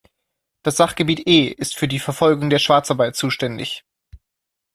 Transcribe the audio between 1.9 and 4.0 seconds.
Verfolgung der Schwarzarbeit zuständig.